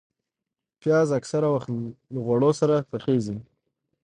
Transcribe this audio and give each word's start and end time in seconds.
پیاز 0.81 1.09
اکثره 1.19 1.47
وخت 1.55 1.69
له 2.13 2.19
غوړو 2.25 2.51
سره 2.59 2.75
پخېږي 2.91 3.37